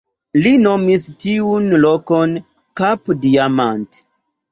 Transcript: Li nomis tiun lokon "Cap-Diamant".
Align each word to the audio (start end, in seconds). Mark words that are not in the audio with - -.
Li 0.43 0.51
nomis 0.67 1.03
tiun 1.23 1.67
lokon 1.83 2.33
"Cap-Diamant". 2.81 4.01